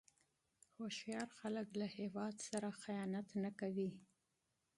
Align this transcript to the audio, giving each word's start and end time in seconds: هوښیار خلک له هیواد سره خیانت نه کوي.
هوښیار 0.75 1.27
خلک 1.39 1.67
له 1.79 1.87
هیواد 1.97 2.35
سره 2.49 2.69
خیانت 2.81 3.27
نه 3.43 3.51
کوي. 3.59 3.89